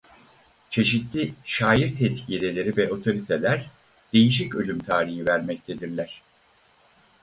[0.69, 3.69] Çeşitli şair tezkireleri ve otoriteler
[4.13, 6.21] değişik ölüm tarihi vermektedirler.